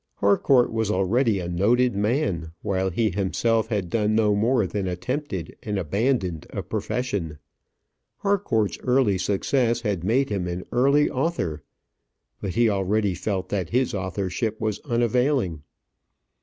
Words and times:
Harcourt 0.15 0.71
was 0.73 0.89
already 0.89 1.39
a 1.39 1.47
noted 1.47 1.95
man, 1.95 2.53
while 2.63 2.89
he 2.89 3.11
himself 3.11 3.67
had 3.67 3.87
done 3.91 4.15
no 4.15 4.33
more 4.33 4.65
than 4.65 4.87
attempted 4.87 5.55
and 5.61 5.77
abandoned 5.77 6.47
a 6.49 6.63
profession. 6.63 7.37
Harcourt's 8.17 8.79
early 8.79 9.19
success 9.19 9.81
had 9.81 10.03
made 10.03 10.29
him 10.31 10.47
an 10.47 10.63
early 10.71 11.07
author; 11.07 11.61
but 12.39 12.55
he 12.55 12.67
already 12.67 13.13
felt 13.13 13.49
that 13.49 13.69
his 13.69 13.93
authorship 13.93 14.59
was 14.59 14.79
unavailing. 14.85 15.61